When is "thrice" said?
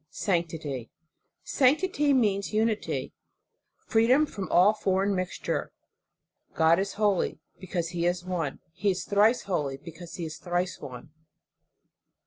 9.05-9.43, 10.39-10.79